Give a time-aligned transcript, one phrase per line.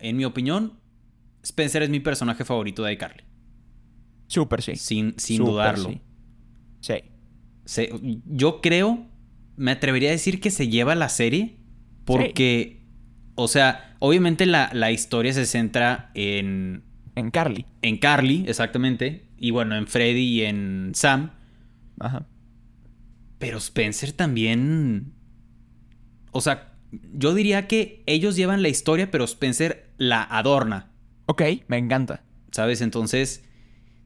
[0.00, 0.74] En mi opinión,
[1.42, 3.22] Spencer es mi personaje favorito de iCarly.
[4.26, 4.76] Súper sí.
[4.76, 5.90] Sin, sin dudarlo.
[5.90, 6.00] sí.
[6.80, 6.94] Sí.
[7.64, 7.90] Se-
[8.26, 9.06] yo creo,
[9.56, 11.56] me atrevería a decir que se lleva la serie
[12.04, 12.86] porque,
[13.34, 17.64] o sea, obviamente la, la historia se centra en, En Carly.
[17.82, 21.30] en Carly, exactamente, y bueno, en Freddy y en Sam,
[21.98, 22.26] Ajá.
[23.38, 25.14] pero Spencer también,
[26.32, 26.73] o sea,
[27.12, 30.90] yo diría que ellos llevan la historia, pero Spencer la adorna,
[31.26, 32.22] Ok, me encanta.
[32.52, 32.80] ¿sabes?
[32.82, 33.42] Entonces,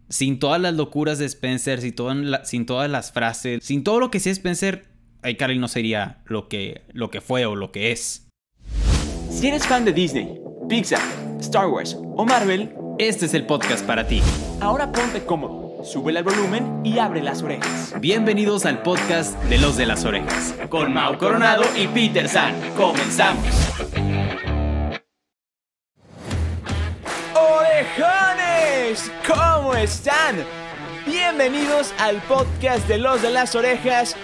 [0.09, 4.01] sin todas las locuras de Spencer, sin, todas la- sin todas las frases, sin todo
[4.01, 4.87] lo que sea Spencer,
[5.25, 8.27] iCarly no sería lo que, lo que fue o lo que es.
[9.31, 11.01] Si eres fan de Disney, Pixar,
[11.41, 14.21] Star Wars o Marvel, Este es el podcast para ti.
[14.61, 17.95] ahora ponte cómodo, sube el volumen y abre las orejas.
[18.01, 20.55] Bienvenidos al podcast de los de las orejas.
[20.69, 23.45] Con Mau Coronado y Peter San, comenzamos.
[27.35, 29.11] ¡Orejones!
[29.27, 30.37] ¿Cómo están?
[31.07, 34.17] Bienvenidos al podcast de los de las orejas.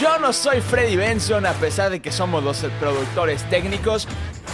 [0.00, 4.08] Yo no soy Freddy Benson, a pesar de que somos los productores técnicos.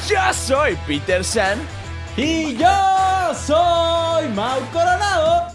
[0.09, 1.59] Yo soy Peter San.
[2.17, 5.50] Y yo soy Mau Coronado.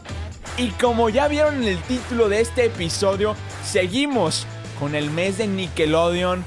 [0.58, 4.48] Y como ya vieron en el título de este episodio, seguimos
[4.80, 6.46] con el mes de Nickelodeon.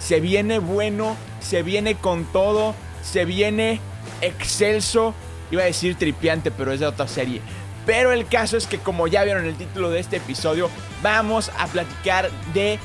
[0.00, 3.78] Se viene bueno, se viene con todo, se viene
[4.22, 5.14] excelso.
[5.50, 7.42] Iba a decir tripiante, pero es de otra serie.
[7.84, 10.70] Pero el caso es que como ya vieron en el título de este episodio,
[11.02, 12.78] vamos a platicar de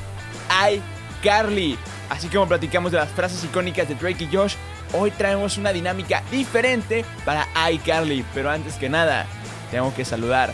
[1.22, 1.78] iCarly.
[2.10, 4.54] Así como platicamos de las frases icónicas de Drake y Josh,
[4.92, 8.22] hoy traemos una dinámica diferente para iCarly.
[8.34, 9.26] Pero antes que nada,
[9.70, 10.52] tengo que saludar.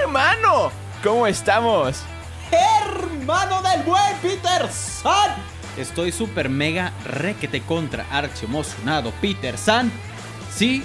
[0.00, 0.70] ¡Hermano!
[1.02, 1.98] ¿Cómo estamos?
[2.50, 5.32] Hermano del buen Peter San.
[5.76, 9.90] Estoy súper mega requete contra archi emocionado Peter San.
[10.54, 10.82] Sí,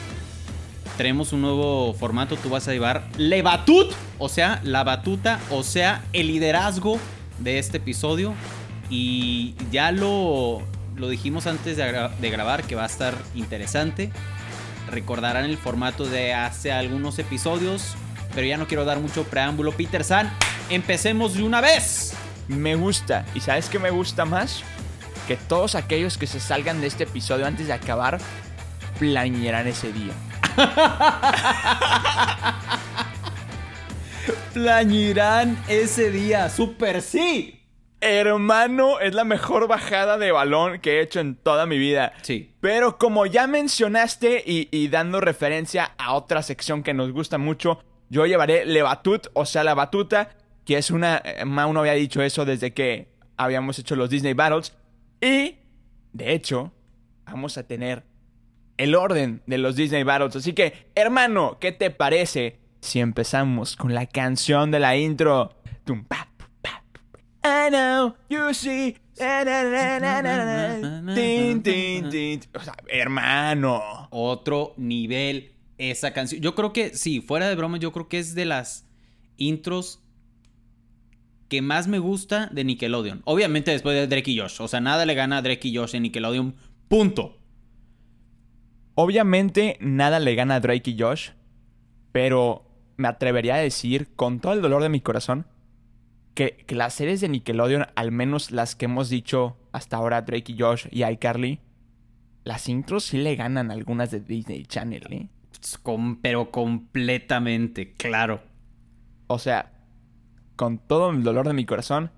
[0.98, 2.36] tenemos un nuevo formato.
[2.36, 6.99] Tú vas a llevar Le Batut, o sea, la batuta, o sea, el liderazgo
[7.39, 8.33] de este episodio.
[8.89, 10.61] Y ya lo,
[10.98, 14.11] lo dijimos antes de, gra- de grabar que va a estar interesante.
[14.89, 17.95] Recordarán el formato de hace algunos episodios.
[18.33, 19.71] Pero ya no quiero dar mucho preámbulo.
[19.71, 20.31] Peter San,
[20.69, 22.14] empecemos de una vez.
[22.47, 23.25] Me gusta.
[23.33, 24.64] ¿Y sabes qué me gusta más?
[25.27, 28.20] Que todos aquellos que se salgan de este episodio antes de acabar
[28.99, 30.14] planearán ese día.
[34.53, 36.49] Plañirán ese día.
[36.49, 37.61] Super sí.
[38.02, 42.14] Hermano, es la mejor bajada de balón que he hecho en toda mi vida.
[42.23, 42.56] Sí.
[42.60, 47.84] Pero como ya mencionaste y, y dando referencia a otra sección que nos gusta mucho,
[48.10, 50.36] yo llevaré Le Batut, o sea, la batuta,
[50.66, 51.22] que es una...
[51.23, 54.76] eh, Mau no había dicho eso desde que habíamos hecho los Disney Battles.
[55.22, 55.60] Y,
[56.12, 56.73] de hecho,
[57.26, 58.04] vamos a tener
[58.78, 60.36] el orden de los Disney Battles.
[60.36, 65.54] Así que, hermano, ¿qué te parece si empezamos con la canción de la intro?
[65.86, 66.30] Tum, pa, pu, pa, pu,
[67.71, 68.98] know, you see.
[69.20, 71.14] na, na, na.
[72.54, 74.08] O sea, hermano.
[74.11, 76.42] Otro nivel esa canción.
[76.42, 78.87] Yo creo que, sí, fuera de broma, yo creo que es de las
[79.37, 80.04] intros
[81.49, 83.23] que más me gusta de Nickelodeon.
[83.26, 84.61] Obviamente después de Drake y Josh.
[84.61, 86.55] O sea, nada le gana a Drake y Josh en Nickelodeon.
[86.88, 87.38] Punto.
[88.95, 91.32] Obviamente nada le gana a Drake y Josh,
[92.11, 92.65] pero
[92.98, 95.45] me atrevería a decir, con todo el dolor de mi corazón,
[96.33, 100.53] que, que las series de Nickelodeon, al menos las que hemos dicho hasta ahora, Drake
[100.53, 101.59] y Josh y iCarly,
[102.43, 105.27] las intros sí le ganan algunas de Disney Channel, ¿eh?
[105.83, 108.41] Com- pero completamente, claro.
[109.27, 109.71] O sea,
[110.55, 112.11] con todo el dolor de mi corazón,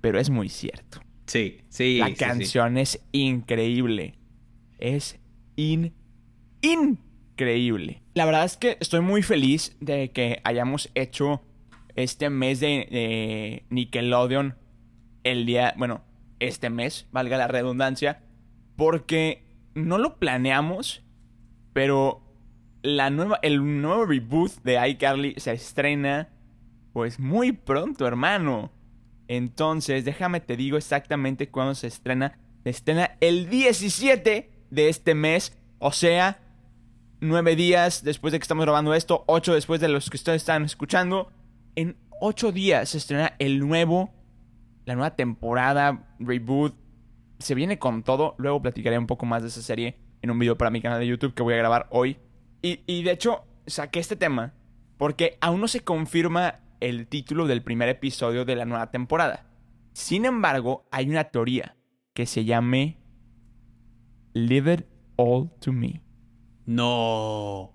[0.00, 1.00] pero es muy cierto.
[1.26, 1.98] Sí, sí.
[1.98, 2.18] La sí, sí.
[2.18, 4.18] canción es increíble.
[4.78, 5.18] Es
[5.56, 5.94] in,
[6.62, 8.02] increíble.
[8.14, 11.42] La verdad es que estoy muy feliz de que hayamos hecho
[12.02, 14.56] este mes de, de Nickelodeon
[15.24, 16.02] el día, bueno,
[16.40, 18.22] este mes, valga la redundancia,
[18.76, 19.44] porque
[19.74, 21.02] no lo planeamos,
[21.72, 22.22] pero
[22.82, 26.28] la nueva, el nuevo reboot de iCarly se estrena
[26.92, 28.72] pues muy pronto, hermano.
[29.28, 32.38] Entonces, déjame te digo exactamente cuándo se estrena.
[32.64, 35.56] Se estrena el 17 de este mes.
[35.78, 36.40] O sea,
[37.20, 39.24] nueve días después de que estamos grabando esto.
[39.26, 41.30] Ocho después de los que ustedes están escuchando.
[41.78, 44.12] En ocho días se estrena el nuevo.
[44.84, 46.12] La nueva temporada.
[46.18, 46.74] Reboot.
[47.38, 48.34] Se viene con todo.
[48.38, 51.06] Luego platicaré un poco más de esa serie en un video para mi canal de
[51.06, 52.16] YouTube que voy a grabar hoy.
[52.62, 54.54] Y, y de hecho, saqué este tema
[54.96, 59.46] porque aún no se confirma el título del primer episodio de la nueva temporada.
[59.92, 61.76] Sin embargo, hay una teoría
[62.12, 62.98] que se llame
[64.32, 66.02] Live It All to Me.
[66.66, 67.72] No.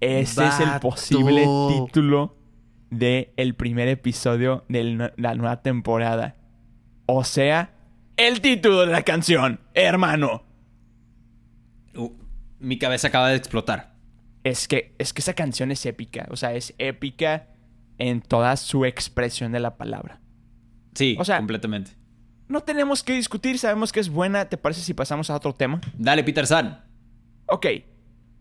[0.00, 2.43] Ese es el posible título
[2.90, 6.36] del el primer episodio de la la nueva temporada.
[7.06, 7.70] O sea,
[8.16, 10.44] el título de la canción, hermano.
[11.96, 12.10] Uh,
[12.58, 13.94] mi cabeza acaba de explotar.
[14.42, 16.26] Es que, es que esa canción es épica.
[16.30, 17.48] O sea, es épica
[17.98, 20.20] en toda su expresión de la palabra.
[20.94, 21.92] Sí, O sea- completamente.
[22.46, 24.44] No tenemos que discutir, sabemos que es buena.
[24.50, 25.80] ¿Te parece si pasamos a otro tema?
[25.96, 26.84] Dale, Peter San.
[27.46, 27.66] Ok.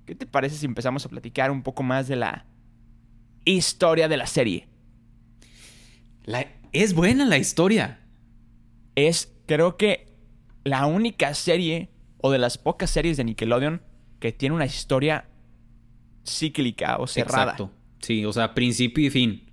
[0.05, 2.45] ¿Qué te parece si empezamos a platicar un poco más de la
[3.45, 4.67] historia de la serie?
[6.25, 7.99] La- es buena la historia.
[8.95, 10.13] Es, creo que,
[10.63, 13.81] la única serie, o de las pocas series de Nickelodeon,
[14.19, 15.27] que tiene una historia
[16.25, 17.51] cíclica o cerrada.
[17.51, 17.71] Exacto.
[18.01, 19.51] Sí, o sea, principio y fin.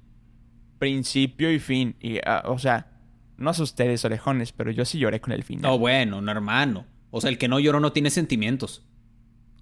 [0.78, 1.96] Principio y fin.
[2.00, 3.00] Y, ah, o sea,
[3.36, 5.62] no sé ustedes, orejones, pero yo sí lloré con el final.
[5.70, 6.86] No, bueno, no, hermano.
[7.10, 8.84] O sea, el que no lloró no tiene sentimientos.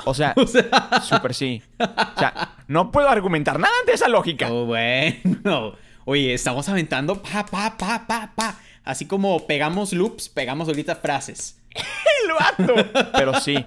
[0.05, 1.63] O sea, O sea, súper sí.
[1.79, 4.51] O sea, no puedo argumentar nada ante esa lógica.
[4.53, 5.75] oh, bueno.
[6.05, 8.61] Oye, estamos aventando pa, pa, pa, pa, pa.
[8.85, 11.61] Así como pegamos loops, pegamos ahorita frases.
[11.75, 13.11] ¡El vato!
[13.13, 13.67] Pero sí.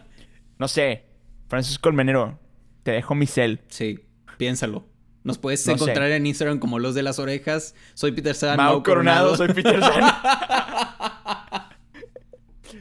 [0.58, 1.06] No sé.
[1.48, 2.40] Francisco Almenero,
[2.84, 3.62] te dejo mi cel.
[3.68, 4.00] Sí,
[4.38, 4.88] piénsalo.
[5.24, 5.84] Nos puedes No sé.
[5.84, 7.76] encontrar en Instagram como Los de las Orejas.
[7.94, 8.58] Soy Peter San.
[8.58, 10.02] Mau Coronado, soy Peter San.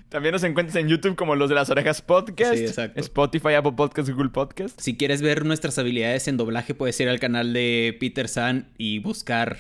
[0.09, 2.55] También nos encuentras en YouTube como Los de las Orejas Podcast.
[2.55, 3.01] Sí, exacto.
[3.01, 4.79] Spotify, Apple Podcast, Google Podcast.
[4.81, 8.99] Si quieres ver nuestras habilidades en doblaje, puedes ir al canal de Peter San y
[9.01, 9.59] buscar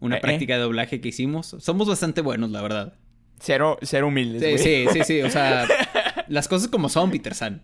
[0.00, 0.22] una Eh, eh.
[0.22, 1.56] práctica de doblaje que hicimos.
[1.58, 2.94] Somos bastante buenos, la verdad.
[3.40, 5.22] Cero, cero humildes, Sí, sí, sí, sí.
[5.22, 5.66] O sea,
[6.28, 7.62] las cosas como son, Peter San.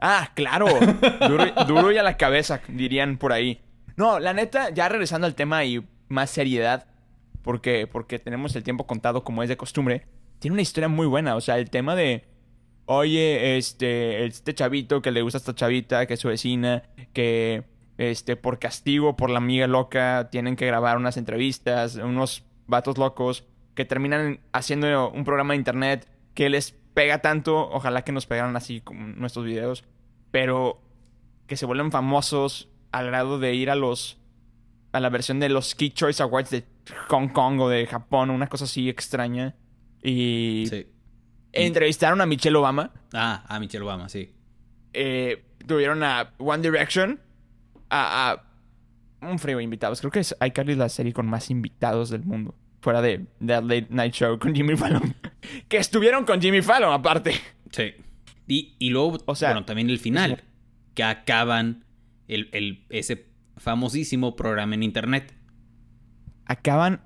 [0.00, 0.66] Ah, claro.
[1.28, 3.60] Duro, duro y a la cabeza, dirían por ahí.
[3.96, 6.86] No, la neta, ya regresando al tema y más seriedad,
[7.42, 10.06] porque, porque tenemos el tiempo contado como es de costumbre,
[10.38, 11.36] tiene una historia muy buena.
[11.36, 12.24] O sea, el tema de,
[12.86, 16.82] oye, este, este chavito que le gusta a esta chavita, que es su vecina,
[17.12, 17.64] que,
[17.96, 23.44] este, por castigo, por la amiga loca, tienen que grabar unas entrevistas, unos vatos locos
[23.74, 28.56] que terminan haciendo un programa de internet que les pega tanto, ojalá que nos pegaran
[28.56, 29.84] así como nuestros videos,
[30.30, 30.80] pero
[31.46, 34.18] que se vuelven famosos al grado de ir a los
[34.90, 36.64] a la versión de los Key Choice Awards de
[37.08, 39.54] Hong Kong o de Japón, una cosa así extraña.
[40.02, 40.86] Y Sí.
[41.52, 42.92] entrevistaron a Michelle Obama.
[43.12, 44.32] Ah, a Michelle Obama, sí.
[44.92, 47.20] eh, tuvieron a One Direction.
[47.90, 48.32] A,
[49.20, 50.00] a un frío de invitados.
[50.00, 52.54] Creo que es iCarly la serie con más invitados del mundo.
[52.80, 55.14] Fuera de That Late Night Show con Jimmy Fallon.
[55.68, 57.32] que estuvieron con Jimmy Fallon, aparte.
[57.72, 57.94] Sí.
[58.46, 60.44] Y, y luego, O sea, bueno, también el final,
[60.94, 61.84] que acaban
[62.28, 65.34] el, el- ese famosísimo programa en internet.
[66.46, 67.00] acaban.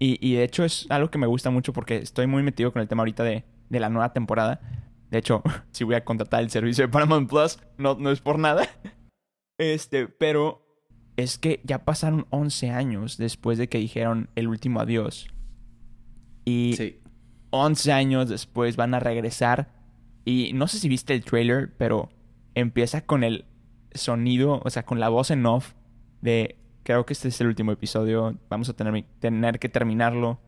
[0.00, 2.82] Y, y de hecho es algo que me gusta mucho porque estoy muy metido con
[2.82, 4.60] el tema ahorita de, de la nueva temporada.
[5.10, 8.38] De hecho, si voy a contratar el servicio de Paramount Plus, no, no es por
[8.38, 8.66] nada.
[9.58, 10.66] Este, pero
[11.18, 15.28] es que ya pasaron 11 años después de que dijeron el último adiós.
[16.46, 17.00] Y Sí.
[17.50, 19.68] 11 años después van a regresar.
[20.24, 22.08] Y no sé si viste el trailer, pero
[22.54, 23.44] empieza con el
[23.92, 25.74] sonido, o sea, con la voz en off
[26.22, 26.56] de...
[26.82, 28.38] Creo que este es el último episodio.
[28.48, 30.40] Vamos a tener, que terminarlo.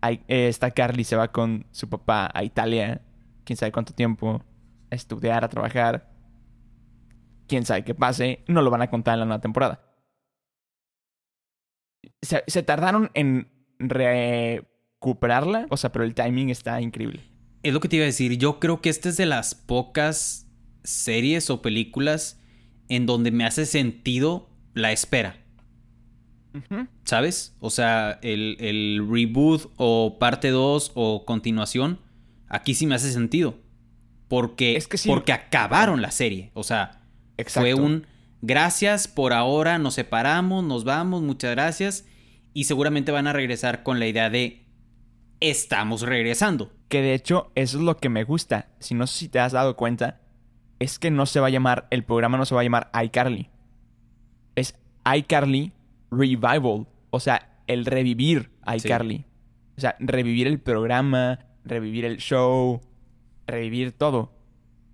[0.00, 3.02] Ahí, eh, esta Carly se va con su papá a Italia.
[3.44, 4.42] Quién sabe cuánto tiempo.
[4.90, 6.12] A estudiar, a trabajar.
[7.48, 8.44] Quién sabe qué pase.
[8.48, 9.80] No lo van a contar en la nueva temporada.
[12.22, 15.66] Se, se tardaron en recuperarla.
[15.70, 17.22] O sea, pero el timing está increíble.
[17.62, 18.36] Es lo que te iba a decir.
[18.36, 20.46] Yo creo que esta es de las pocas
[20.84, 22.40] series o películas
[22.88, 25.36] en donde me hace sentido la espera.
[27.04, 27.56] ¿Sabes?
[27.60, 32.00] O sea, el, el reboot o parte 2 o continuación,
[32.48, 33.54] aquí sí me hace sentido.
[34.28, 35.08] Porque, Es que sí.
[35.08, 36.50] porque acabaron la serie.
[36.54, 37.02] O sea,
[37.36, 37.60] Exacto.
[37.60, 38.06] fue un
[38.42, 42.06] gracias por ahora, nos separamos, nos vamos, muchas gracias.
[42.52, 44.66] Y seguramente van a regresar con la idea de
[45.40, 46.72] estamos regresando.
[46.88, 48.68] Que de hecho, eso es lo que me gusta.
[48.80, 50.20] Si no sé si te has dado cuenta,
[50.80, 53.48] es que no se va a llamar, el programa no se va a llamar iCarly.
[55.04, 55.72] ICarly
[56.10, 56.86] Revival.
[57.10, 59.24] O sea, el revivir iCarly.
[59.76, 62.80] O sea, revivir el programa, revivir el show,
[63.46, 64.32] revivir todo.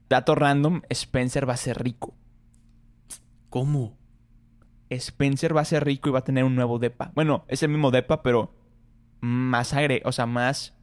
[0.08, 2.14] Dato random, Spencer va a ser rico.
[3.50, 3.96] ¿Cómo?
[4.90, 7.10] Spencer va a ser rico y va a tener un nuevo depa.
[7.14, 8.54] Bueno, es el mismo depa, pero
[9.20, 10.74] más agre, o sea, más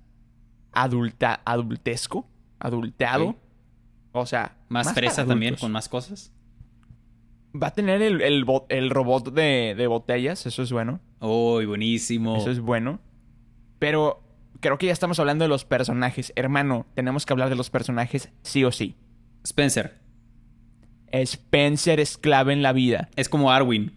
[0.73, 2.27] adulta, adultesco,
[2.59, 3.29] adulteado.
[3.29, 3.37] Ok.
[4.15, 6.31] O sea, Más, para fresa también, con más cosas.
[7.61, 10.99] Va a tener el, el bo- el robot de, de botellas, eso es bueno.
[11.19, 12.35] ¡Uy, buenísimo!
[12.37, 12.99] Eso es bueno.
[13.79, 14.23] Pero
[14.59, 16.33] creo que ya estamos hablando de los personajes.
[16.35, 18.95] Hermano, tenemos que hablar de los personajes sí o sí.
[19.43, 19.99] Spencer.
[21.11, 23.09] Spencer es clave en la vida.
[23.15, 23.95] Es como Arwin.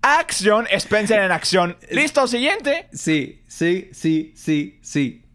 [0.00, 1.76] Acción, Spencer en acción.
[1.90, 2.88] Listo, siguiente.
[2.92, 5.26] Sí, sí, sí, sí, sí.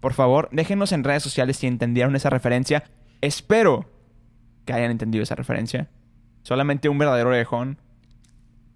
[0.00, 2.84] Por favor, déjenos en redes sociales si entendieron esa referencia.
[3.20, 3.90] Espero
[4.66, 5.88] que hayan entendido esa referencia.
[6.42, 7.78] Solamente un verdadero orejón.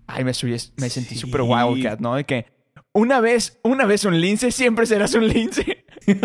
[0.07, 1.21] Ay, me, subí, me sentí Sí.
[1.21, 2.15] súper wildcat, ¿no?
[2.15, 2.47] De que
[2.93, 5.85] una vez, una vez un lince, siempre serás un lince.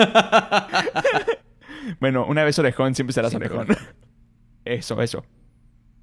[2.00, 3.76] bueno, una vez orejón, siempre serás Siempre orejón.
[4.66, 5.24] Eso, eso.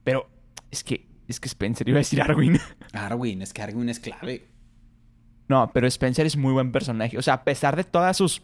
[0.04, 0.30] Pero
[0.70, 2.60] es que, es que Spencer iba a decir Arwin.
[2.92, 4.46] Arwin, es que Arwin es clave.
[5.48, 7.18] No, pero Spencer es muy buen personaje.
[7.18, 8.42] O sea, a pesar de todas sus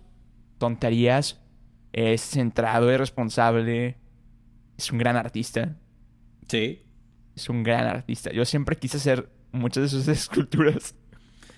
[0.59, 1.41] tonterías,
[1.93, 3.97] es centrado y responsable.
[4.79, 5.77] Es un gran artista.
[6.49, 6.83] Sí.
[7.37, 8.33] Es un gran artista.
[8.33, 10.95] Yo siempre quise hacer muchas de sus esculturas.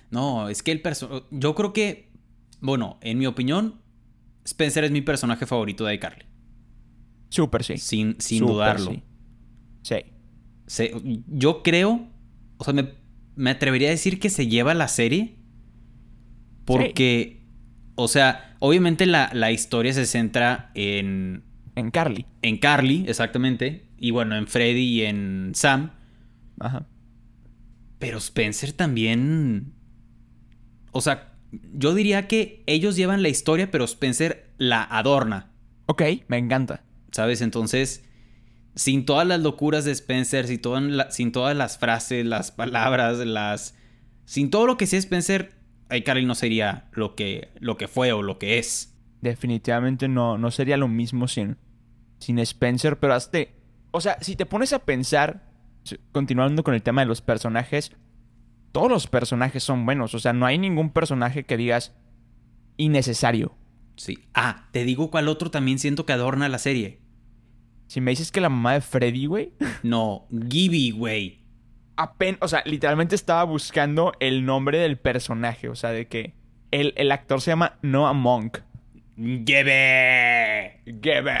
[0.09, 1.23] No, es que el personaje.
[1.31, 2.11] Yo creo que.
[2.59, 3.81] Bueno, en mi opinión,
[4.43, 6.25] Spencer es mi personaje favorito de iCarly.
[7.29, 7.77] Súper sí.
[7.77, 8.91] Sin, sin dudarlo.
[8.91, 9.03] Sí.
[9.83, 9.95] Sí.
[10.67, 12.09] Se- yo creo.
[12.57, 12.93] O sea, me,
[13.35, 15.37] me atrevería a decir que se lleva la serie.
[16.65, 17.45] Porque.
[17.95, 21.43] O sea, obviamente la, la historia se centra en.
[21.75, 22.25] En Carly.
[22.41, 23.87] En Carly, exactamente.
[23.97, 25.91] Y bueno, en Freddy y en Sam.
[26.59, 26.87] Ajá.
[27.99, 29.73] Pero Spencer también.
[30.91, 31.33] O sea,
[31.73, 35.51] yo diría que ellos llevan la historia, pero Spencer la adorna.
[35.85, 36.83] Ok, me encanta.
[37.11, 37.41] ¿Sabes?
[37.41, 38.03] Entonces,
[38.75, 43.17] sin todas las locuras de Spencer, sin, todas la- sin todas las frases, las palabras,
[43.19, 43.75] las.
[44.25, 45.55] Sin todo lo que sea Spencer,
[45.89, 48.90] iCarly no sería lo que, lo que fue o lo que es.
[49.21, 51.57] Definitivamente no, no sería lo mismo sin,
[52.19, 53.39] sin Spencer, pero hasta...
[53.91, 55.51] O sea, si te pones a pensar,
[56.11, 57.91] continuando con el tema de los personajes,
[58.71, 60.15] todos los personajes son buenos.
[60.15, 61.93] O sea, no hay ningún personaje que digas
[62.77, 63.55] innecesario.
[63.97, 64.19] Sí.
[64.33, 67.01] Ah, te digo cuál otro también siento que adorna la serie.
[67.87, 71.43] Si me dices que la mamá de Freddy, güey, No, Gibby, güey.
[71.97, 72.39] apenas...
[72.41, 75.67] O sea, literalmente estaba buscando el nombre del personaje.
[75.69, 76.33] O sea, de que
[76.71, 78.59] el, el actor se llama Noah Monk.
[79.21, 80.81] Gebe.
[81.01, 81.37] Gebe.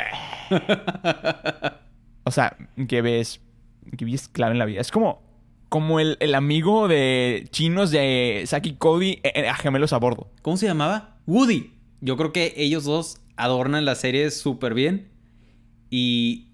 [2.23, 2.55] O sea,
[2.87, 3.41] Gebe es.
[3.97, 4.79] Gebe es clave en la vida.
[4.81, 5.21] Es como.
[5.69, 10.29] Como el, el amigo de chinos de Saki Cody eh, eh, a gemelos a bordo.
[10.41, 11.17] ¿Cómo se llamaba?
[11.27, 11.71] Woody.
[12.01, 15.07] Yo creo que ellos dos adornan la serie súper bien.
[15.89, 16.49] Y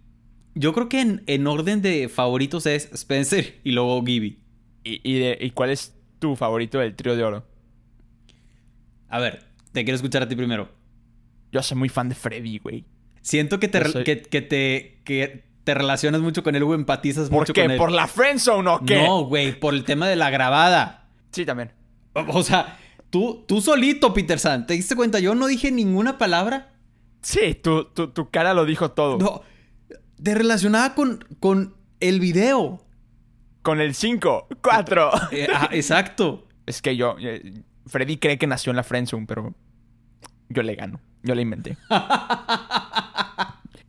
[0.56, 4.40] yo creo que en, en orden de favoritos es Spencer y luego Gibby.
[4.84, 7.44] ¿Y, y, de- y cuál es tu favorito del trío de oro?
[9.10, 9.44] A ver,
[9.74, 10.70] te quiero escuchar a ti primero.
[11.52, 12.86] Yo soy muy fan de Freddy, güey.
[13.22, 17.30] Siento que te, soy- que, que te, que te relacionas mucho con él o empatizas
[17.30, 17.64] ¿Por mucho qué?
[17.64, 17.78] con él.
[17.78, 19.04] ¿Por la friendzone o qué?
[19.04, 21.10] No, güey, por el tema de la grabada.
[21.32, 21.74] Sí, también.
[22.14, 22.78] O, o sea,
[23.10, 25.20] tú, tú solito, Peter San, ¿te diste cuenta?
[25.20, 26.74] Yo no dije ninguna palabra.
[27.22, 29.18] Sí, tu, tu, tu cara lo dijo todo.
[29.18, 29.42] No,
[30.22, 32.84] te relacionaba con, con el video.
[33.62, 35.12] Con el 5, 4.
[35.32, 36.48] Eh, ah, exacto.
[36.66, 37.18] es que yo.
[37.20, 39.54] eh, Freddy cree que nació en la friendzone, pero.
[40.50, 41.02] Yo le gano.
[41.24, 41.78] Yo la inventé.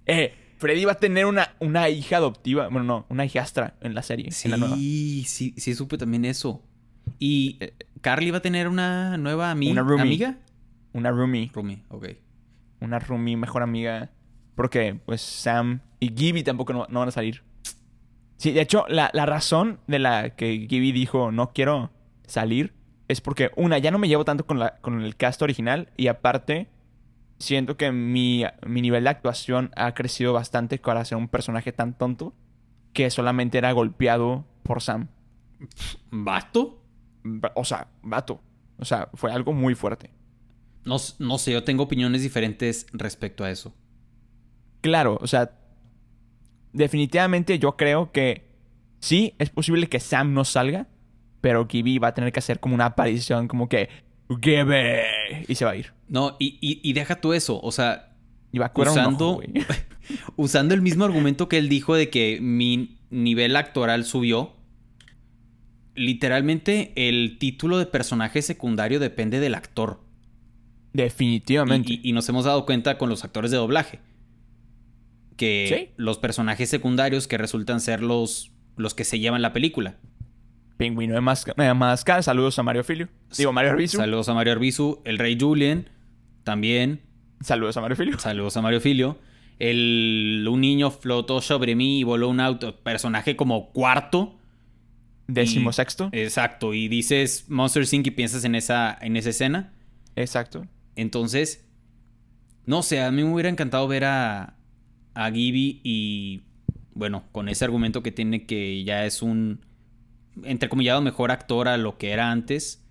[0.06, 2.68] eh, Freddy va a tener una, una hija adoptiva.
[2.68, 4.30] Bueno, no, una hijastra en la serie.
[4.32, 4.76] Sí, En la nueva.
[4.76, 6.62] sí, sí supe también eso.
[7.18, 10.02] Y eh, Carly va a tener una nueva ami- Una roomie.
[10.02, 10.38] amiga.
[10.92, 11.50] Una roomie.
[11.54, 12.06] Roomie, ok.
[12.80, 14.10] Una roomie, mejor amiga.
[14.54, 17.42] Porque, pues, Sam y Gibby tampoco no, no van a salir.
[18.36, 21.90] Sí, de hecho, la, la razón de la que Gibby dijo no quiero
[22.26, 22.72] salir
[23.08, 25.90] es porque, una, ya no me llevo tanto con, la, con el cast original.
[25.96, 26.68] Y aparte,
[27.38, 31.96] siento que mi, mi nivel de actuación ha crecido bastante para ser un personaje tan
[31.96, 32.34] tonto
[32.92, 35.08] que solamente era golpeado por Sam.
[36.10, 36.82] ¿Vato?
[37.24, 38.40] Va- O sea, vato.
[38.78, 40.10] O sea, fue algo muy fuerte.
[40.84, 43.74] No, no sé, yo tengo opiniones diferentes respecto a eso.
[44.80, 45.50] Claro, o sea,
[46.72, 48.48] definitivamente yo creo que
[49.00, 50.86] sí, es posible que Sam no salga,
[51.40, 53.88] pero Gibby va a tener que hacer como una aparición, como que
[55.48, 55.92] Y se va a ir.
[56.08, 57.60] No, y, y- y deja tú eso.
[57.62, 58.12] O sea,
[58.52, 59.48] Y va a curar un usando, ojo, güey.
[60.36, 64.54] usando el mismo argumento que él dijo de que mi nivel actoral subió.
[65.94, 70.00] Literalmente, el título de personaje secundario depende del actor.
[70.92, 71.92] Definitivamente.
[71.94, 73.98] Y, y- y nos hemos dado cuenta con los actores de doblaje.
[75.36, 75.94] Que Sí.
[75.96, 79.96] los personajes secundarios que resultan ser los, los que se llevan la película.
[80.78, 83.08] Pingüino de Masca- de Madagascar, saludos a Mario Filio.
[83.36, 83.98] Digo, Mario Arbizu.
[83.98, 85.02] Saludos a Mario Arbizu.
[85.04, 85.90] El Rey Julien.
[86.44, 87.02] También.
[87.42, 88.18] Saludos a Mario Filio.
[88.18, 89.18] Saludos a Mario Filio.
[89.58, 92.76] El, un niño flotó sobre mí y voló un auto.
[92.76, 94.38] Personaje como cuarto.
[95.26, 96.08] Décimo sexto.
[96.12, 98.06] Exacto, y dices Monster Inc.
[98.06, 99.74] y piensas en esa, en esa escena.
[100.16, 100.64] Exacto.
[100.96, 101.68] Entonces,
[102.64, 104.54] no sé, a mí me hubiera encantado ver a,
[105.14, 106.44] a Gibby y,
[106.94, 109.60] bueno, con ese argumento que tiene que ya es un,
[110.44, 112.84] entrecomillado, mejor actor a lo que era antes.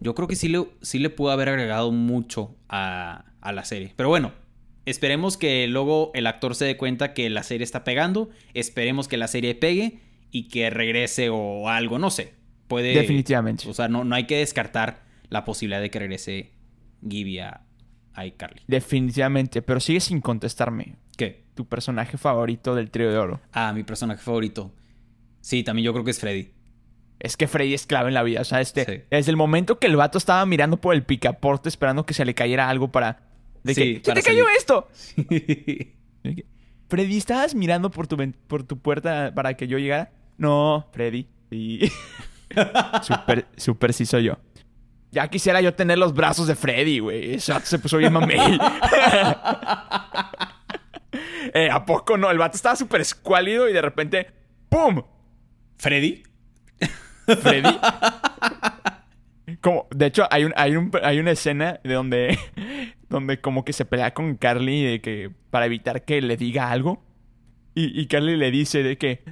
[0.00, 3.92] Yo creo que sí le, sí le pudo haber agregado mucho a, a la serie.
[3.96, 4.32] Pero bueno,
[4.84, 8.30] esperemos que luego el actor se dé cuenta que la serie está pegando.
[8.54, 12.34] Esperemos que la serie pegue y que regrese o algo, no sé.
[12.68, 12.94] Puede.
[12.94, 13.68] Definitivamente.
[13.68, 16.52] O sea, no, no hay que descartar la posibilidad de que regrese
[17.08, 17.62] Gibby a,
[18.12, 18.62] a iCarly.
[18.66, 19.62] Definitivamente.
[19.62, 20.96] Pero sigue sin contestarme.
[21.16, 21.46] ¿Qué?
[21.54, 23.40] Tu personaje favorito del trío de oro.
[23.52, 24.74] Ah, mi personaje favorito.
[25.40, 26.50] Sí, también yo creo que es Freddy.
[27.18, 28.40] Es que Freddy es clave en la vida.
[28.42, 29.02] O sea, este, Sí.
[29.10, 32.34] desde el momento que el vato estaba mirando por el picaporte esperando que se le
[32.34, 33.20] cayera algo para.
[33.64, 34.88] De Sí, que, ¿Qué para te cayó esto?
[36.88, 40.12] Freddy, ¿estabas mirando por tu, por tu puerta para que yo llegara?
[40.38, 41.26] No, Freddy.
[41.50, 41.90] Sí.
[43.02, 44.38] super, super sí soy yo.
[45.10, 47.34] Ya quisiera yo tener los brazos de Freddy, güey.
[47.34, 48.38] Ese vato se puso bien mamey.
[51.54, 52.30] eh, ¿A poco no?
[52.30, 54.26] El vato estaba súper escuálido y de repente...
[54.68, 55.02] ¡Pum!
[55.78, 56.22] ¿Freddy?
[57.26, 57.78] Freddy.
[59.60, 62.38] Como, de hecho, hay, un, hay, un, hay una escena de donde,
[63.08, 67.02] donde como que se pelea con Carly de que, para evitar que le diga algo.
[67.74, 69.22] Y, y Carly le dice de que,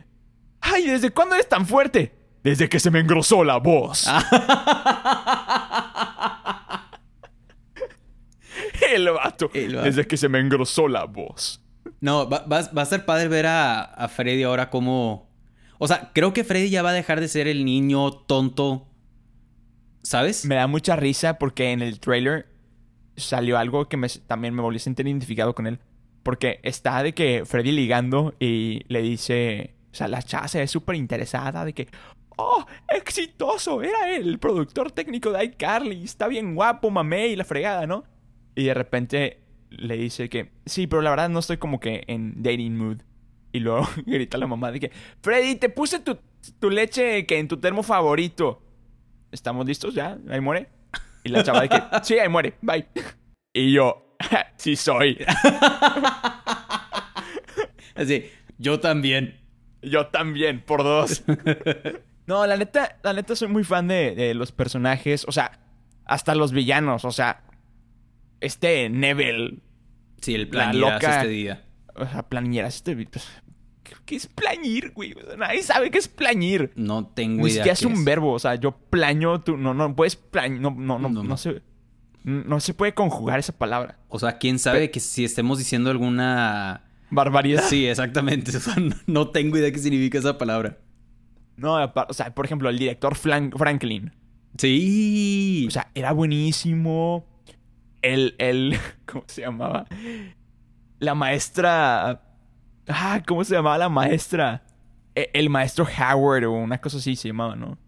[0.61, 2.13] ¡ay, ¿desde cuándo eres tan fuerte?
[2.43, 4.07] Desde que se me engrosó la voz.
[8.93, 9.51] El vato.
[9.55, 9.87] El vato.
[9.87, 11.61] Desde que se me engrosó la voz.
[12.01, 15.33] No, va, va- va a ser padre ver a, a Freddy ahora como...
[15.79, 18.87] O sea, creo que Freddy ya va a dejar de ser el niño tonto.
[20.03, 20.45] ¿Sabes?
[20.45, 22.47] Me da mucha risa porque en el trailer
[23.17, 25.79] salió algo que me, también me volvió a sentir identificado con él.
[26.23, 29.75] Porque está de que Freddy ligando y le dice...
[29.93, 31.89] O sea, la chava se ve súper interesada de que...
[32.37, 33.83] ¡Oh, exitoso!
[33.83, 36.03] Era él, el productor técnico de iCarly.
[36.03, 38.05] Está bien guapo, mamé y la fregada, ¿no?
[38.55, 39.41] Y de repente
[39.71, 40.51] le dice que...
[40.67, 42.99] Sí, pero la verdad no estoy como que en dating mood.
[43.55, 44.91] Y luego grita la mamá de que...
[45.23, 46.19] Freddy, te puse tu,
[46.59, 48.61] tu leche que en tu termo favorito.
[49.31, 50.19] ¿Estamos listos ya?
[50.29, 50.69] ¿Ahí muere?
[51.23, 52.87] Y la chava de que, sí, ahí muere, bye.
[53.53, 54.17] Y yo,
[54.57, 55.25] sí soy.
[57.95, 58.25] Así,
[58.59, 59.41] yo también.
[59.83, 61.23] Yo también, por dos.
[62.27, 65.61] No, la neta, la neta soy muy fan de, de los personajes, o sea,
[66.07, 67.45] hasta los villanos, o sea,
[68.41, 69.61] este Neville,
[70.23, 71.65] Sí, el La plan loca- este día.
[71.95, 72.97] o sea, plañeras, este...
[73.95, 75.13] ¿qué- ¿Qué es plañir, güey?
[75.15, 76.73] O sea, nadie sabe qué es plañir.
[76.77, 77.65] No tengo Ni idea.
[77.65, 80.99] siquiera es un verbo, o sea, yo plaño, tú, no, no puedes plañir, no, no,
[80.99, 81.37] no, No, no, no.
[81.37, 81.63] se...
[82.25, 83.99] No se puede conjugar esa palabra.
[84.09, 86.83] O sea, quién sabe que si estemos diciendo alguna...
[87.11, 87.63] Barbaridad.
[87.69, 88.51] Sí, exactamente.
[88.57, 90.79] O sea, no, no tengo idea qué significa esa palabra.
[91.57, 94.13] No, o sea, por ejemplo, el director Franklin.
[94.57, 95.67] Sí.
[95.69, 97.27] O sea, era buenísimo.
[98.01, 99.87] El, el, ¿cómo se llamaba?
[100.99, 102.23] La maestra...
[102.89, 104.63] Ah, ¿cómo se llamaba la maestra?
[105.15, 107.79] E- El maestro Howard o una cosa así se llamaba, ¿no?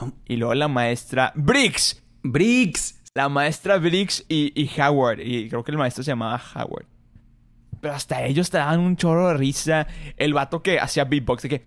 [0.00, 0.12] No.
[0.26, 1.32] Y luego la maestra...
[1.34, 2.02] Briggs.
[2.22, 3.00] Briggs.
[3.14, 5.20] La maestra Briggs y, y Howard.
[5.20, 6.86] Y creo que el maestro se llamaba Howard.
[7.80, 9.86] Pero hasta ellos te daban un chorro de risa.
[10.16, 11.64] El vato que hacía beatbox de que...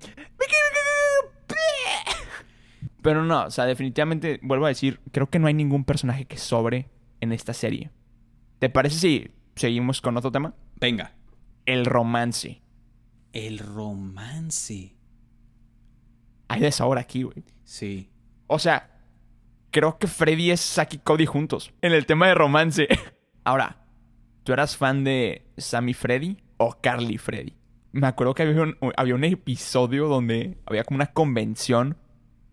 [3.02, 6.38] Pero no, o sea, definitivamente, vuelvo a decir, creo que no hay ningún personaje que
[6.38, 6.88] sobre
[7.20, 7.90] en esta serie.
[8.60, 10.54] ¿Te parece si seguimos con otro tema?
[10.80, 11.16] Venga.
[11.66, 12.62] El romance.
[13.34, 14.96] El romance.
[16.48, 17.44] Hay de sabor aquí, güey.
[17.64, 18.10] Sí.
[18.48, 19.00] O sea,
[19.72, 22.88] creo que Freddy es Saki y Cody juntos en el tema de romance.
[23.44, 23.86] Ahora,
[24.44, 27.56] ¿tú eras fan de Sammy Freddy o Carly Freddy?
[27.94, 31.98] Me acuerdo que había un, había un episodio donde había como una convención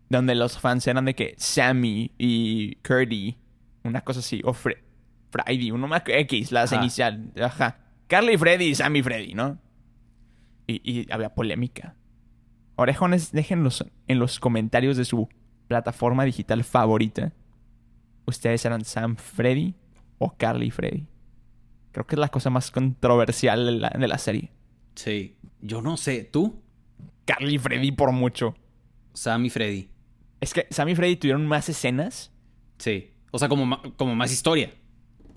[0.09, 3.37] donde los fans eran de que Sammy y Curdy,
[3.85, 4.85] una cosa así, o Fre
[5.31, 7.88] Freddy, uno más que X, las inicial, ajá.
[8.09, 9.59] Carly Freddy y Sammy Freddy, ¿no?
[10.67, 11.95] Y, y había polémica.
[12.77, 15.29] Orejones, déjenlos en los comentarios de su
[15.69, 17.33] plataforma digital favorita.
[18.27, 19.75] ¿Ustedes eran Sam Freddy
[20.19, 21.07] o Carly Freddy?
[21.93, 24.53] Creo que es la cosa más controversial de la, de la serie.
[24.95, 25.37] Sí.
[25.61, 26.25] Yo no sé.
[26.25, 26.63] ¿Tú?
[27.25, 28.55] Carly Freddy por mucho.
[29.13, 29.91] Sam y Freddy.
[30.41, 32.33] Es que Sam y Freddy tuvieron más escenas.
[32.79, 33.11] Sí.
[33.31, 34.73] O sea, como, como más historia.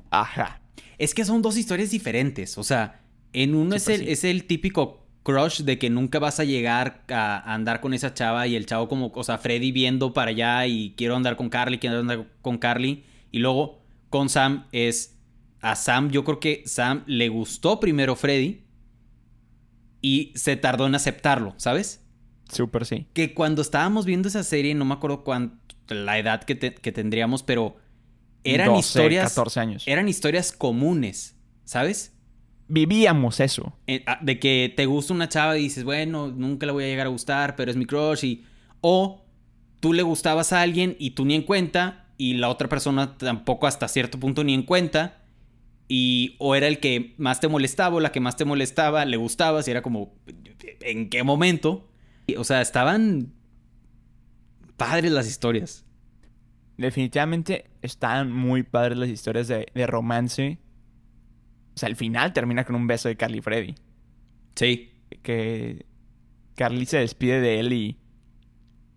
[0.10, 0.61] Ajá.
[1.02, 2.58] Es que son dos historias diferentes.
[2.58, 3.02] O sea,
[3.34, 4.12] en uno Sí, es, pues el, sí.
[4.12, 8.14] es el típico crush de que nunca vas a llegar a, a andar con esa
[8.14, 11.50] chava y el chavo como, o sea, Freddy viendo para allá y quiero andar con
[11.50, 13.04] Carly, quiero andar con Carly.
[13.32, 15.18] Y luego con Sam es...
[15.64, 18.64] A Sam, yo creo que Sam le gustó primero Freddy
[20.02, 22.04] y se tardó en aceptarlo, ¿sabes?
[22.52, 23.06] Súper sí.
[23.14, 26.92] que cuando estábamos viendo esa serie, no me acuerdo cuánto, la edad que, te- que
[26.92, 27.78] tendríamos, pero
[28.44, 29.30] eran 12, historias.
[29.30, 29.84] 14 años.
[29.88, 32.14] Eran historias comunes, ¿sabes?
[32.68, 33.74] Vivíamos eso.
[33.88, 36.88] Eh, ah, De que te gusta una chava y dices, bueno, nunca la voy a
[36.88, 38.24] llegar a gustar, pero es mi crush.
[38.24, 38.46] Y...
[38.80, 39.26] O
[39.80, 43.68] tú le gustabas a alguien y tú ni en cuenta, y la otra persona tampoco
[43.68, 45.18] hasta cierto punto ni en cuenta.
[45.88, 49.18] Y o era el que más te molestaba o la que más te molestaba, le
[49.18, 50.14] gustabas y era como,
[50.80, 51.90] ¿en qué momento?
[52.28, 53.34] Y, O sea, estaban
[54.78, 55.84] padres las historias.
[56.82, 60.60] Definitivamente están muy padres las historias de, de romance.
[61.76, 63.76] O sea, el final termina con un beso de Carly y Freddy.
[64.56, 64.92] Sí.
[65.24, 65.86] Que
[66.56, 67.98] Carly se despide de él y,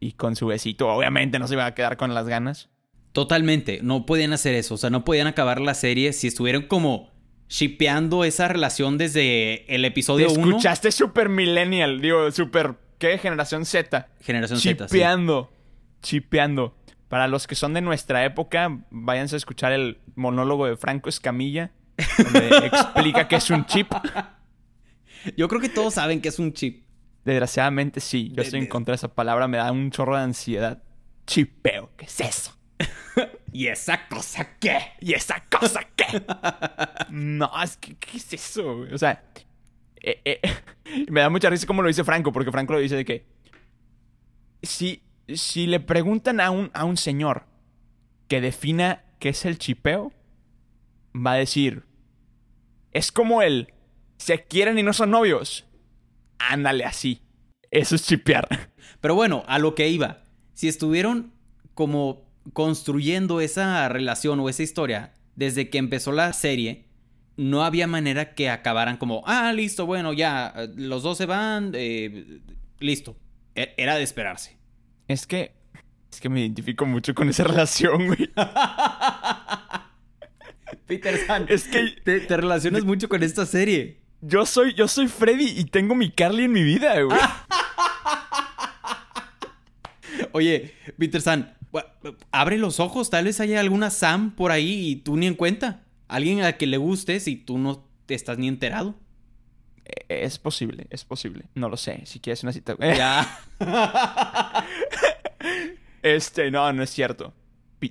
[0.01, 2.69] y con su besito, obviamente no se va a quedar con las ganas.
[3.13, 7.11] Totalmente, no podían hacer eso, o sea, no podían acabar la serie si estuvieran como
[7.49, 10.49] shipeando esa relación desde el episodio 1.
[10.49, 13.19] escuchaste super millennial, digo, super, ¿qué?
[13.19, 14.09] Generación Z.
[14.21, 14.99] Generación Z, sí.
[16.03, 16.75] Chipeando.
[17.09, 21.73] Para los que son de nuestra época, váyanse a escuchar el monólogo de Franco Escamilla,
[22.19, 23.93] donde explica que es un chip.
[25.37, 26.85] Yo creo que todos saben que es un chip.
[27.25, 30.23] Desgraciadamente sí, yo De- estoy en contra de esa palabra, me da un chorro de
[30.23, 30.83] ansiedad.
[31.27, 32.59] Chipeo, ¿qué es eso?
[33.53, 34.79] ¿Y esa cosa qué?
[35.01, 36.23] ¿Y esa cosa qué?
[37.11, 38.79] no, es que, ¿qué es eso?
[38.79, 38.93] güey?
[38.93, 39.23] O sea,
[40.03, 40.41] eh, eh,
[41.09, 43.27] me da mucha risa como lo dice Franco, porque Franco lo dice de que
[44.63, 47.47] si, si le preguntan a un, a un señor
[48.29, 50.13] que defina qué es el chipeo,
[51.15, 51.85] va a decir,
[52.93, 53.73] es como el,
[54.19, 55.67] se quieren y no son novios.
[56.39, 57.21] Ándale así.
[57.71, 58.47] Eso es chipear.
[59.01, 60.23] Pero bueno, a lo que iba.
[60.53, 61.33] Si estuvieron
[61.75, 66.85] como construyendo esa relación o esa historia desde que empezó la serie,
[67.37, 71.73] no había manera que acabaran como, ah, listo, bueno, ya, eh, los dos se van,
[71.75, 72.41] eh,
[72.79, 73.17] listo.
[73.57, 74.57] E- Era de esperarse.
[75.09, 75.53] Es que,
[76.13, 78.31] es que me identifico mucho con esa relación, güey.
[80.87, 84.01] Peter San, Es que te, te relacionas mucho con esta serie.
[84.21, 87.19] Yo soy, yo soy Freddy y tengo mi Carly en mi vida, güey.
[90.33, 91.57] Oye, Peter San,
[92.33, 95.83] abre los ojos, tal vez haya alguna Sam por ahí y tú ni en cuenta.
[96.09, 98.95] Alguien a que le gustes y tú no te estás ni enterado.
[99.85, 101.45] Eh, Es posible, es posible.
[101.55, 102.03] No lo sé.
[102.07, 102.77] Si quieres una cita.
[102.79, 103.41] Ya.
[106.05, 107.33] Este, no, no es cierto.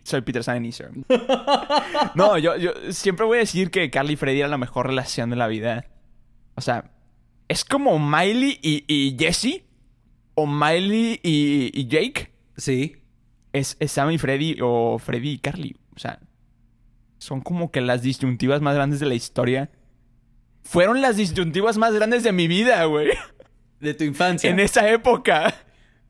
[0.04, 1.04] Soy Peter San en Instagram.
[2.16, 5.32] No, yo, yo siempre voy a decir que Carly y Freddy era la mejor relación
[5.32, 5.88] de la vida.
[6.56, 6.92] O sea,
[7.48, 9.64] es como Miley y, y Jesse.
[10.36, 12.32] O Miley y, y Jake.
[12.56, 12.98] Sí.
[13.52, 15.76] Es, es Sam y Freddy o Freddy y Carly.
[15.96, 16.20] O sea,
[17.18, 19.72] son como que las disyuntivas más grandes de la historia.
[20.62, 23.10] Fueron las disyuntivas más grandes de mi vida, güey.
[23.80, 24.52] De tu infancia.
[24.52, 25.54] En esa época.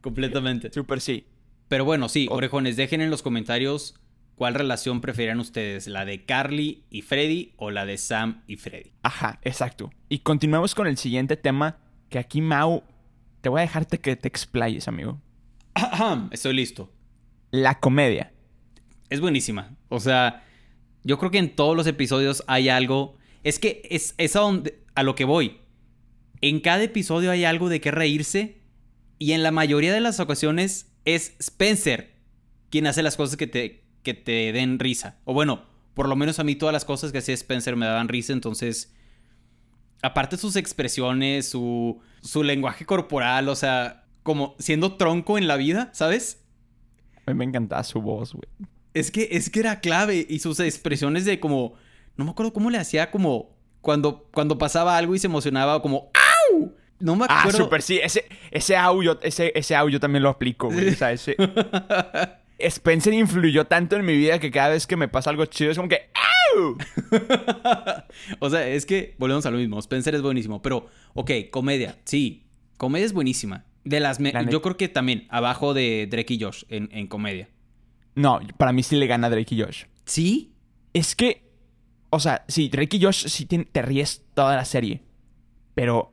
[0.01, 0.71] Completamente.
[0.71, 1.25] Super sí.
[1.73, 3.95] Pero bueno, sí, orejones, dejen en los comentarios
[4.35, 8.91] cuál relación preferían ustedes, la de Carly y Freddy o la de Sam y Freddy.
[9.01, 9.89] Ajá, exacto.
[10.07, 11.79] Y continuamos con el siguiente tema.
[12.09, 12.83] Que aquí, Mau,
[13.41, 15.19] te voy a dejarte que te explayes, amigo.
[16.29, 16.91] Estoy listo.
[17.49, 18.31] La comedia.
[19.09, 19.75] Es buenísima.
[19.89, 20.45] O sea,
[21.03, 23.17] yo creo que en todos los episodios hay algo.
[23.43, 25.57] Es que es, es a, donde, a lo que voy.
[26.39, 28.61] En cada episodio hay algo de qué reírse.
[29.17, 32.13] Y en la mayoría de las ocasiones es Spencer
[32.69, 35.17] quien hace las cosas que te, que te den risa.
[35.25, 35.63] O bueno,
[35.93, 38.33] por lo menos a mí todas las cosas que hacía Spencer me daban risa.
[38.33, 38.93] Entonces,
[40.01, 45.89] aparte sus expresiones, su, su lenguaje corporal, o sea, como siendo tronco en la vida,
[45.93, 46.43] ¿sabes?
[47.25, 48.47] A mí me encantaba su voz, güey.
[48.93, 51.73] Es que, es que era clave y sus expresiones de como,
[52.15, 56.11] no me acuerdo cómo le hacía como cuando, cuando pasaba algo y se emocionaba como
[56.13, 56.32] ¡Au!
[57.03, 57.57] No me Ah, acuerdo.
[57.57, 57.99] super sí.
[58.01, 60.89] Ese, ese audio, ese, ese audio también lo aplico, güey.
[60.89, 61.35] O sea, ese...
[62.59, 65.77] Spencer influyó tanto en mi vida que cada vez que me pasa algo chido es
[65.77, 66.09] como que...
[66.55, 66.77] ¡Au!
[68.39, 69.79] o sea, es que volvemos a lo mismo.
[69.79, 72.45] Spencer es buenísimo, pero ok, comedia, sí,
[72.77, 73.65] comedia es buenísima.
[73.83, 77.07] De las me- La yo creo que también abajo de Drake y Josh en, en
[77.07, 77.49] comedia.
[78.15, 79.83] No, para mí sí le gana Drake y Josh.
[80.05, 80.53] Sí,
[80.93, 81.51] Es que,
[82.11, 85.01] o sea, sí, Drake y Josh sí te, te ríes toda la serie.
[85.75, 86.12] Pero,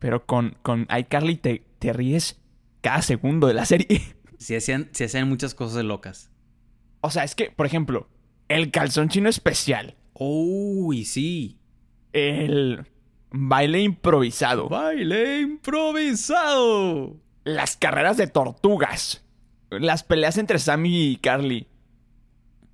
[0.00, 2.40] pero con, con iCarly te, te ríes
[2.80, 4.02] cada segundo de la serie.
[4.38, 6.30] sí hacían, sí hacían muchas cosas locas.
[7.02, 8.08] O sea, es que, por ejemplo,
[8.48, 11.58] el calzón chino especial, Uy, sí.
[12.12, 12.84] el
[13.30, 17.16] baile improvisado, Baile improvisado.
[17.44, 19.24] las carreras de tortugas,
[19.70, 21.68] las peleas entre Sammy y Carly,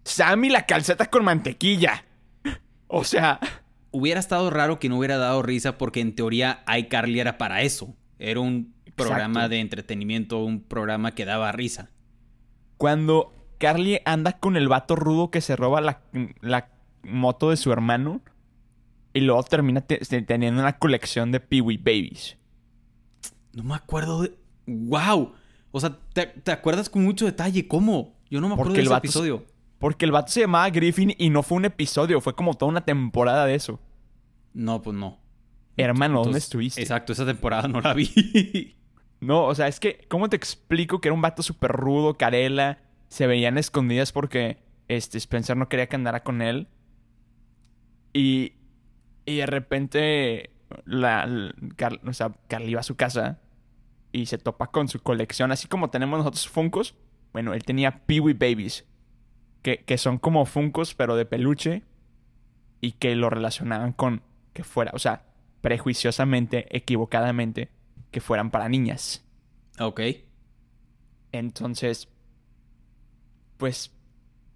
[0.05, 2.05] Sammy la calceta con mantequilla.
[2.89, 3.41] O sea,
[3.99, 7.95] Hubiera estado raro que no hubiera dado risa porque en teoría iCarly era para eso.
[8.19, 9.49] Era un programa Exacto.
[9.51, 11.91] de entretenimiento, un programa que daba risa.
[12.77, 16.03] Cuando Carly anda con el vato rudo que se roba la,
[16.43, 16.69] la
[17.03, 18.21] moto de su hermano
[19.15, 22.37] y luego termina te- te- teniendo una colección de Peewee Babies.
[23.55, 24.35] No me acuerdo de.
[24.67, 25.33] ¡Wow!
[25.73, 27.67] O sea, ¿te, te acuerdas con mucho detalle?
[27.67, 28.15] ¿Cómo?
[28.31, 29.45] Yo no me acuerdo Porque de el ese vato episodio.
[29.79, 32.85] Porque el vato se llamaba Griffin y no fue un episodio, fue como toda una
[32.85, 33.79] temporada de eso.
[34.57, 35.19] No, pues no.
[35.77, 36.81] Hermano, ¿dónde estuviste?
[36.81, 38.73] Exacto, esa temporada no la vi.
[39.19, 42.81] No, o sea, es que, ¿cómo te explico que era un vato súper rudo, carela?
[43.09, 46.69] Se veían escondidas porque este, Spencer no quería que andara con él.
[48.13, 48.53] Y,
[49.25, 50.51] y de repente,
[50.85, 53.41] la, la- Car- o sea, Carly va a su casa
[54.13, 56.95] y se topa con su colección, así como tenemos nosotros Funcos.
[57.33, 58.85] Bueno, él tenía Peewee Babies,
[59.63, 61.83] que, que son como Funcos, pero de peluche,
[62.83, 64.23] y que lo relacionaban con
[64.57, 65.27] que fuera, o sea,
[65.61, 67.69] prejuiciosamente, equivocadamente,
[68.11, 69.23] que fueran para niñas.
[69.79, 70.01] ok.
[71.31, 72.09] Entonces,
[73.59, 73.93] pues,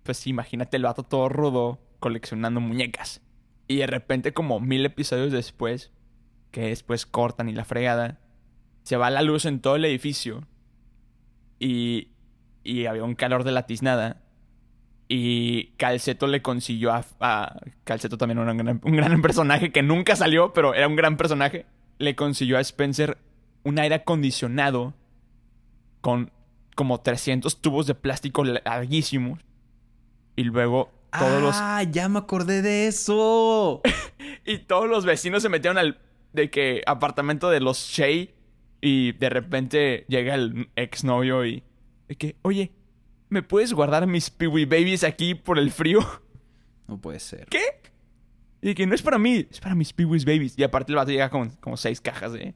[0.02, 3.20] pues imagínate el vato todo rudo coleccionando muñecas.
[3.68, 5.92] Y de repente, como mil episodios después,
[6.50, 8.18] que después cortan y la fregada,
[8.82, 10.46] se va la luz en todo el edificio.
[11.58, 12.12] Y,
[12.64, 14.19] y había un calor de la tiznada.
[15.12, 17.04] Y Calceto le consiguió a...
[17.18, 20.94] a- Calceto también era un gran, un gran personaje que nunca salió, pero era un
[20.94, 21.66] gran personaje.
[21.98, 23.18] Le consiguió a Spencer
[23.64, 24.94] un aire acondicionado
[26.00, 26.30] con
[26.76, 29.40] como 300 tubos de plástico larguísimos.
[30.36, 31.56] Y luego todos los...
[31.58, 33.82] ah, ya me acordé de eso.
[34.46, 35.98] Y todos los vecinos se metieron al...
[36.32, 38.28] De que apartamento de los Shea.
[38.80, 41.64] Y de repente llega el exnovio y...
[42.06, 42.70] De que, oye,
[43.30, 46.00] ¿me puedes guardar mis Peewee Babies aquí por el frío?
[46.86, 47.46] No puede ser.
[47.46, 47.62] ¿Qué?
[48.60, 50.58] Y que no es para mí, es para mis Peewee Babies.
[50.58, 52.54] Y aparte el vato llega con como seis cajas de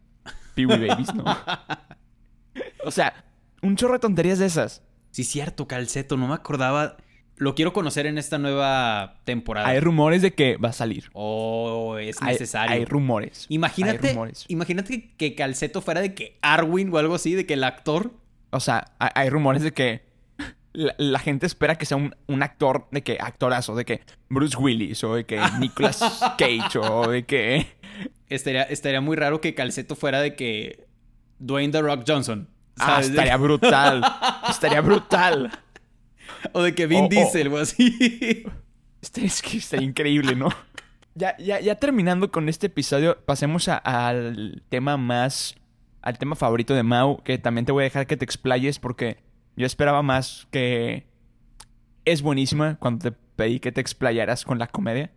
[0.54, 1.24] Peewee Babies, ¿no?
[2.84, 3.24] o sea,
[3.62, 4.82] un chorro de tonterías de esas.
[5.12, 6.96] Sí, cierto, Calceto, no me acordaba.
[7.36, 9.68] Lo quiero conocer en esta nueva temporada.
[9.68, 11.10] Hay rumores de que va a salir.
[11.14, 12.74] Oh, es necesario.
[12.74, 13.46] Hay, rumores.
[13.48, 14.44] Imagínate, Hay rumores.
[14.48, 18.12] imagínate que Calceto fuera de que Arwin o algo así, de que el actor.
[18.50, 20.03] O sea, hay, hay rumores de que
[20.74, 24.56] la, la gente espera que sea un, un actor, de que actorazo, de que Bruce
[24.58, 26.00] Willis o de que Nicolas
[26.36, 27.66] Cage o de que...
[28.28, 30.84] Estaría, estaría muy raro que Calceto fuera de que
[31.38, 32.48] Dwayne The Rock Johnson.
[32.78, 34.02] Ah, estaría brutal.
[34.50, 35.50] estaría brutal.
[36.52, 38.44] o de que Vin Diesel o así.
[39.00, 40.48] Este es que está increíble, ¿no?
[41.14, 45.54] Ya, ya, ya terminando con este episodio, pasemos a- al tema más.
[46.02, 49.18] al tema favorito de Mau, que también te voy a dejar que te explayes porque
[49.56, 51.06] yo esperaba más que.
[52.04, 55.10] Es buenísima cuando te pedí que te explayaras con la comedia.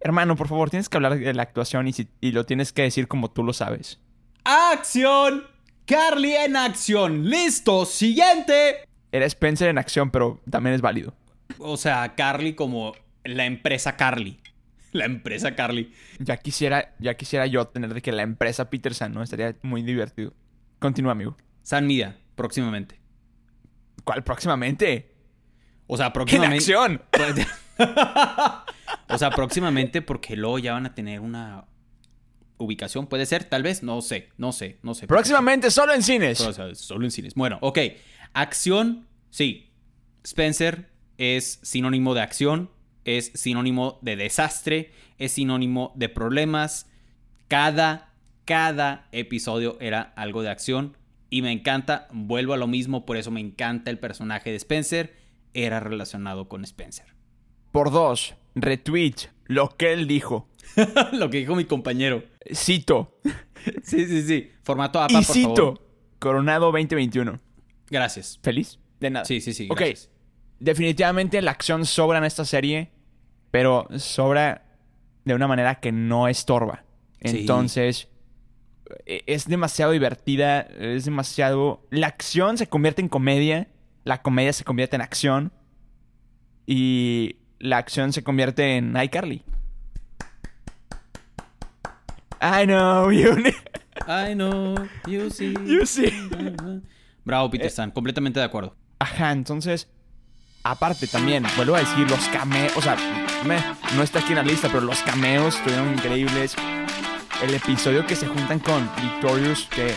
[0.00, 2.82] Hermano, por favor, tienes que hablar de la actuación y, si- y lo tienes que
[2.82, 4.00] decir como tú lo sabes.
[4.44, 5.44] ¡Acción!
[5.86, 7.28] Carly en acción.
[7.30, 7.84] ¡Listo!
[7.86, 8.88] ¡Siguiente!
[9.12, 11.14] Era Spencer en acción, pero también es válido.
[11.58, 14.38] O sea, Carly como la empresa Carly.
[14.92, 15.90] La empresa Carly.
[16.18, 19.22] Ya quisiera, ya quisiera yo tener de que la empresa Peterson, ¿no?
[19.22, 20.34] Estaría muy divertido.
[20.80, 21.34] Continúa, amigo.
[21.62, 23.00] San Media, próximamente.
[24.04, 25.14] ¿Cuál próximamente?
[25.86, 26.56] O sea, ¡En próximamente.
[26.56, 27.02] acción!
[29.08, 31.66] o sea, próximamente porque luego ya van a tener una
[32.58, 33.06] ubicación.
[33.06, 33.82] Puede ser, tal vez.
[33.82, 35.06] No sé, no sé, no sé.
[35.06, 36.40] Próximamente solo en cines.
[36.40, 37.34] O sea, solo en cines.
[37.34, 37.78] Bueno, ok.
[38.32, 39.70] Acción, sí.
[40.24, 42.70] Spencer es sinónimo de acción,
[43.04, 46.88] es sinónimo de desastre, es sinónimo de problemas.
[47.48, 50.96] Cada, cada episodio era algo de acción.
[51.32, 55.16] Y me encanta, vuelvo a lo mismo, por eso me encanta el personaje de Spencer.
[55.54, 57.06] Era relacionado con Spencer.
[57.72, 59.14] Por dos, retweet
[59.46, 60.50] lo que él dijo.
[61.12, 62.22] lo que dijo mi compañero.
[62.54, 63.18] Cito.
[63.84, 64.50] Sí, sí, sí.
[64.64, 65.54] Formato APA, y por cito.
[65.54, 65.88] favor.
[66.18, 67.40] Coronado 2021.
[67.88, 68.40] Gracias.
[68.42, 68.80] ¿Feliz?
[68.98, 69.24] De nada.
[69.24, 69.68] Sí, sí, sí.
[69.70, 69.78] Ok.
[69.78, 70.10] gracias.
[70.58, 72.90] Definitivamente la acción sobra en esta serie,
[73.52, 74.66] pero sobra
[75.24, 76.84] de una manera que no estorba.
[77.20, 78.08] Entonces,
[79.06, 81.86] es demasiado divertida, es demasiado...
[81.90, 83.68] La acción se convierte en comedia,
[84.04, 85.52] la comedia se convierte en acción
[86.66, 89.42] y la acción se convierte en iCarly.
[92.40, 93.36] I know you,
[94.08, 94.74] I know,
[95.06, 95.54] you see.
[95.64, 96.12] you see.
[97.24, 97.50] Bravo, Eh.
[97.50, 97.90] Peter Stan.
[97.92, 98.74] Completamente de acuerdo.
[98.98, 99.88] Ajá, entonces,
[100.64, 102.96] aparte también, vuelvo a decir, los cameos, o sea,
[103.46, 103.62] me-
[103.96, 106.56] no está aquí en la lista, pero los cameos estuvieron increíbles.
[107.42, 109.94] El episodio que se juntan con Victorious, que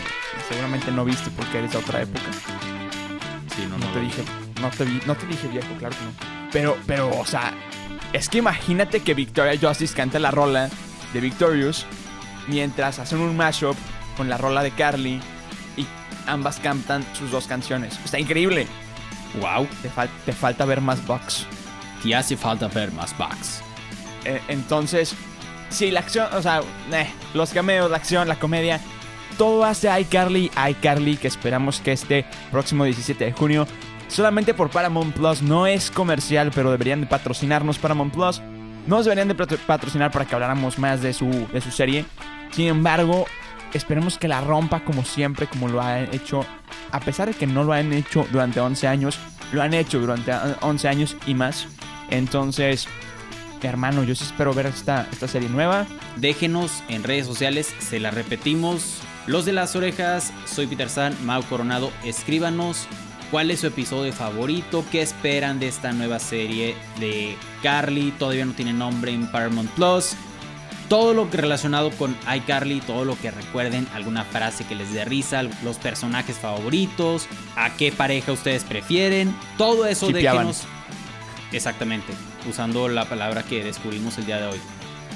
[0.48, 2.24] seguramente no viste porque eres de otra época.
[3.54, 4.22] Sí, no, No te dije,
[4.60, 6.10] no te, vi- no te dije viejo, claro que no.
[6.52, 7.52] Pero, pero, o sea,
[8.12, 10.68] es que imagínate que Victoria Justice canta la rola
[11.12, 11.86] de Victorious
[12.48, 13.76] mientras hacen un mashup
[14.16, 15.20] con la rola de Carly
[15.76, 15.86] y
[16.26, 17.98] ambas cantan sus dos canciones.
[18.04, 18.66] Está increíble.
[19.40, 19.68] Wow.
[19.82, 21.46] Te, fal- te falta ver más Bucks.
[22.02, 23.60] Te hace falta ver más bugs.
[24.24, 25.14] Eh, entonces,
[25.70, 26.60] sí, la acción, o sea,
[26.92, 28.80] eh, los cameos, la acción, la comedia,
[29.38, 33.66] todo hace iCarly, iCarly, que esperamos que este próximo 17 de junio,
[34.08, 38.40] solamente por Paramount Plus, no es comercial, pero deberían de patrocinarnos Paramount Plus.
[38.86, 42.04] Nos deberían de patro- patrocinar para que habláramos más de su, de su serie.
[42.52, 43.26] Sin embargo,
[43.74, 46.46] esperemos que la rompa como siempre, como lo han hecho,
[46.92, 49.18] a pesar de que no lo han hecho durante 11 años,
[49.52, 51.66] lo han hecho durante eh, 11 años y más.
[52.10, 52.86] Entonces,
[53.62, 55.86] hermano, yo sí espero ver esta, esta serie nueva.
[56.16, 59.00] Déjenos en redes sociales, se la repetimos.
[59.26, 61.90] Los de las orejas, soy Peter San, Mau Coronado.
[62.04, 62.86] Escríbanos
[63.30, 68.12] cuál es su episodio favorito, qué esperan de esta nueva serie de Carly.
[68.12, 70.14] Todavía no tiene nombre en Paramount Plus.
[70.88, 75.42] Todo lo relacionado con iCarly, todo lo que recuerden, alguna frase que les dé risa,
[75.64, 80.62] los personajes favoritos, a qué pareja ustedes prefieren, todo eso déjenos.
[81.50, 82.12] Exactamente,
[82.48, 84.60] usando la palabra que descubrimos el día de hoy.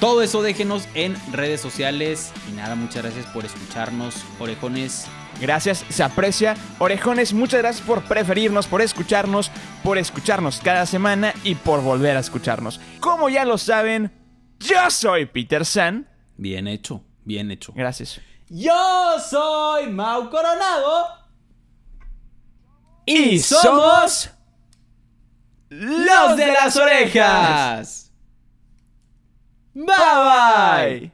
[0.00, 2.32] Todo eso déjenos en redes sociales.
[2.48, 5.06] Y nada, muchas gracias por escucharnos, orejones.
[5.40, 6.56] Gracias, se aprecia.
[6.78, 9.50] Orejones, muchas gracias por preferirnos, por escucharnos,
[9.84, 12.80] por escucharnos cada semana y por volver a escucharnos.
[12.98, 14.10] Como ya lo saben,
[14.58, 16.08] yo soy Peter San.
[16.36, 17.72] Bien hecho, bien hecho.
[17.76, 18.20] Gracias.
[18.48, 21.08] Yo soy Mau Coronado.
[23.04, 24.30] Y somos
[25.70, 28.12] los de las orejas.
[29.72, 31.12] Bye bye.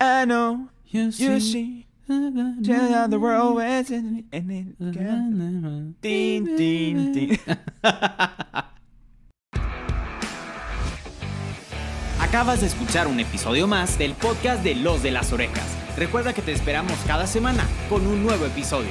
[0.00, 1.86] I know You you see.
[2.06, 4.76] Tell how the world was in in it.
[6.00, 7.38] Tin, tin, tin.
[12.20, 15.66] Acabas de escuchar un episodio más del podcast de Los de las Orejas.
[15.96, 18.90] Recuerda que te esperamos cada semana con un nuevo episodio.